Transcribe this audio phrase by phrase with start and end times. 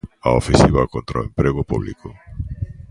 [0.23, 2.15] 'A ofensiva contra o emprego público'.